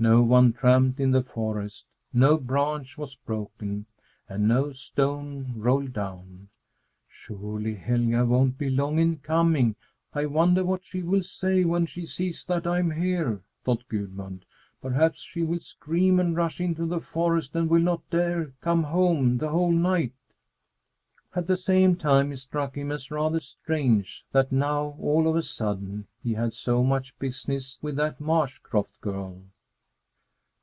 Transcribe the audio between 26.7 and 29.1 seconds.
much business with that marsh croft